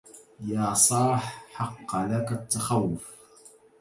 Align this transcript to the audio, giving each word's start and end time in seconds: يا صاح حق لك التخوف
يا 0.45 0.73
صاح 0.73 1.45
حق 1.51 1.95
لك 1.95 2.31
التخوف 2.31 3.15